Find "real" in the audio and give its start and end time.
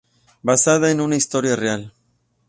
1.55-1.93